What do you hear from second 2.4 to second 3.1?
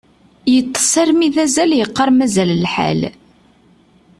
lḥal.